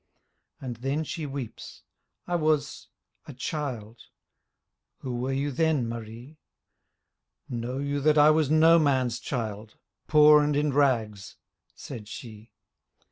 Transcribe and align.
And 0.59 0.77
then 0.77 1.03
she 1.03 1.27
weeps: 1.27 1.83
I 2.25 2.35
was— 2.35 2.87
a 3.27 3.33
child— 3.33 3.99
Who 5.01 5.15
were 5.17 5.31
you 5.31 5.51
then, 5.51 5.87
Marie? 5.87 6.39
Know 7.47 7.77
you 7.77 7.99
that 7.99 8.17
I 8.17 8.31
was 8.31 8.49
no 8.49 8.79
man's 8.79 9.19
child. 9.19 9.75
Poor 10.07 10.41
and 10.41 10.55
in 10.55 10.73
rags— 10.73 11.35
said 11.75 12.07
she. 12.07 12.51